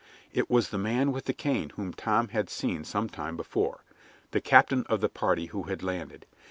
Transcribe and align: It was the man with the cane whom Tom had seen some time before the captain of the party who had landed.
It 0.33 0.49
was 0.49 0.69
the 0.71 0.79
man 0.79 1.11
with 1.11 1.25
the 1.25 1.31
cane 1.33 1.69
whom 1.75 1.93
Tom 1.93 2.29
had 2.29 2.49
seen 2.49 2.83
some 2.83 3.07
time 3.07 3.37
before 3.37 3.83
the 4.31 4.41
captain 4.41 4.83
of 4.87 4.99
the 4.99 5.09
party 5.09 5.45
who 5.53 5.61
had 5.69 5.83
landed. 5.83 6.25